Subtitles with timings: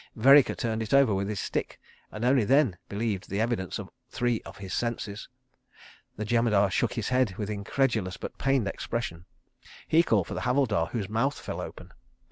[0.15, 1.79] Vereker turned it over with his stick,
[2.11, 5.29] and only then believed the evidence of three of his senses.
[6.17, 9.25] The Jemadar shook his head with incredulous but pained expression.
[9.87, 11.93] He called for the Havildar, whose mouth fell open.